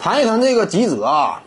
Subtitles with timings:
[0.00, 1.42] 谈一谈这个吉泽啊，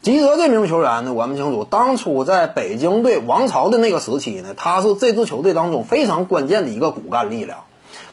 [0.00, 7.58] 吉泽这名球员呢，我们清楚，当初在北京队王朝的那个时期呢，他是这支球队当中非常关键的一个骨干力量。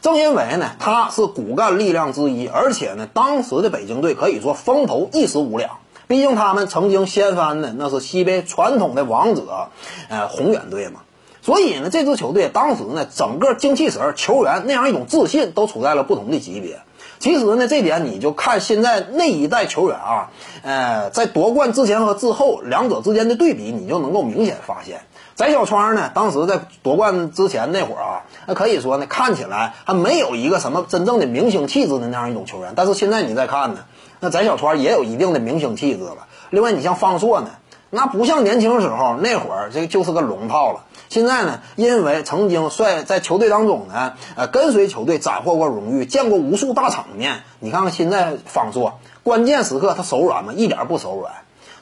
[0.02, 5.78] 正因为呢，他是骨干力量之一，而且呢，当时的北京队可以说风头一时无两。
[6.08, 9.69] 毕竟他们曾经掀翻的那是西北传统的王者，
[10.10, 10.99] 呃，宏远队嘛。
[11.42, 16.81] 所以呢，这支球队当时呢，整个精气神、球员那样一种自信都处在了不同的级别。
[17.20, 20.30] 其实呢，这点你就看现在那一代球员啊，
[20.62, 25.02] 呃，在夺冠之前和之后两者之间的对比，你就能够明显发现，
[25.35, 32.73] 翟小川呢，当时在夺冠之前那会儿啊，那可以说呢，看起来还没有一个什么真正的明星气质的那样一种球员。
[32.75, 33.80] 但是现在你再看呢，
[34.20, 36.27] 那翟小川也有一定的明星气质了。
[36.49, 37.49] 另外，你像方硕呢，
[37.89, 40.83] 那不像年轻时候那会儿，这就是个龙套了。
[41.09, 47.43] 现在呢，因为曾经率在球队当中呢，呃，跟随球队斩获过荣誉，见过无数大场面。
[47.59, 50.51] 你看看现在方硕，关键时刻他手软吗？
[50.53, 51.31] 一点不手软。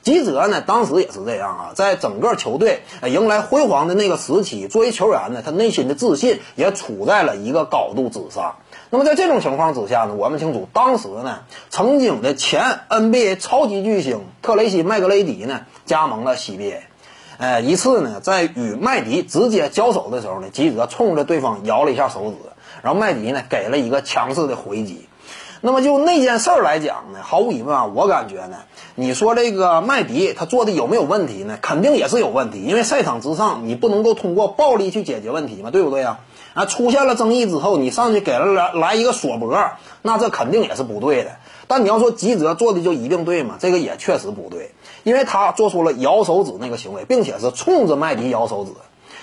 [0.04, 8.58] 吉泽呢，当时也是这样啊，在整个球队迎来辉煌的那个时期，作为球员呢，他内心的自信也处在了一个高度之上。
[8.96, 16.78] 那么在这种情况之下呢，我们清楚，当时呢，曾经的前 NBA 超级巨星特雷西麦格雷迪呢，加盟了 CBA。
[17.38, 22.38] 呃，一次呢，在与麦迪直接交手的时候呢，吉泽冲着对方摇了一下手指，
[22.84, 25.10] 然后麦迪呢给了一个强势的回击。
[25.66, 28.58] 那么就那件事儿来讲呢，毫无疑问啊，我感觉呢，
[28.94, 31.58] 你说这个麦迪他做的有没有问题呢？
[31.60, 36.20] 肯定也是有问题，因为赛场之上你不能够通过暴力去解决问题嘛，对不对啊？
[36.54, 39.58] 啊，出现了争议之后，你上去给了来来一个锁脖，
[40.04, 41.32] 那这肯定也是不对的。
[41.66, 43.56] 但你要说吉泽做的就一定对吗？
[43.60, 44.70] 这个也确实不对，
[45.02, 48.70] 因为他做出了摇手指那个行为，并且是冲着麦迪摇手指。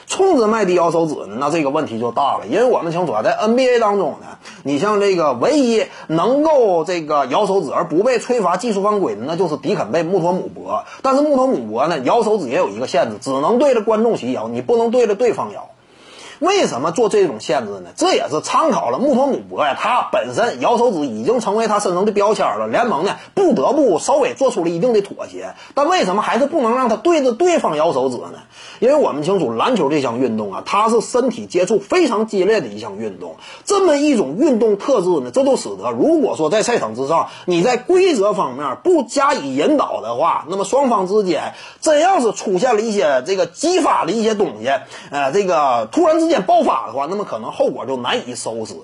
[0.06, 10.84] 冲着麦迪摇手指，那这个问题就大了，因为我们清楚啊，在 NBA 当中呢，你像这个唯一能够这个摇手指而不被吹罚技术犯规的，那就是迪肯贝穆托姆博。
[11.02, 15.68] 但是穆托姆博呢，摇手指也有一个限制，只能对着观众席摇，你不能对着对方摇。
[16.42, 17.90] 为什么做这种限制呢？
[17.94, 22.66] 这也是参考了穆托姆博呀，他本身摇手指已经成为他身上的标签了。
[22.66, 28.40] 联盟呢不得不稍微做出了一定的妥协，但为什么还是不能让他对着对方摇手指呢？
[28.80, 33.36] 因为我们清楚篮球这项运动啊，它是身体接触非常激烈的一项运动。
[33.64, 44.68] 这么一种运动特质呢，这就使得如果说在赛场之上你在规则方面不加以引导的话，那么双方之间真要是出现了一些这个激发的一些东西，
[45.12, 46.31] 呃，这个突然之间。
[46.40, 48.74] 爆发的话，那么可能后果就难以收拾。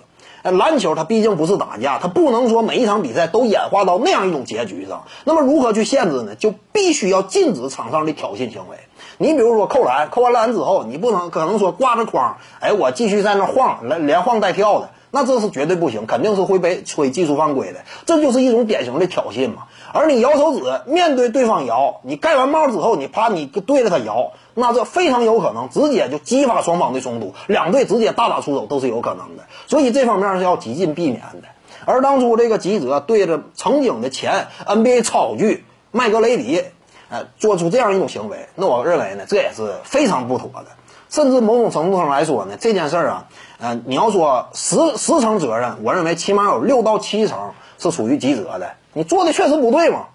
[0.42, 5.04] 篮球它毕竟不是打架，它不能说每一场比赛都演化到那样一种结局上。
[5.24, 6.34] 那么如何去限制呢？
[6.36, 8.78] 就必须要禁止场上的挑衅行为。
[9.18, 17.80] 你比如说扣篮，扣完篮之后，你不能可能说挂着筐，哎，我继续在那晃，连连晃带跳的，那这是绝对不行，肯定是会被吹技术犯规的。
[18.06, 19.64] 这就是一种典型的挑衅嘛。
[19.92, 24.32] 而你摇手指面对对方摇，你盖完帽之后，你啪你对着他摇。
[24.54, 31.48] 那这非常有可能直接就激发双方的冲突，两队直接大打出手都是有可能的，所以这方面是要极尽避免的。
[31.84, 36.64] 而当初这个吉泽对着曾经的前 NBA 超巨麦格雷迪，
[37.08, 40.66] 呃，做出这样一种行为，那我认为呢，这也是非常不妥的。
[41.08, 48.72] 甚至某种程度上来说呢，这件事儿啊，呃，你要说十十成责任，我认为起码有六到七成是属于吉泽的。
[48.92, 50.06] 你做的确实不对嘛。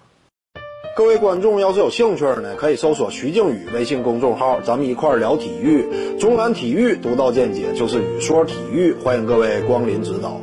[0.95, 6.17] 各位观众要是有兴趣呢，可以搜索徐静宇微信公众号，咱们一块儿聊体育。
[6.19, 10.39] 中南体育独到见解就是语说体育，欢迎各位光临指导。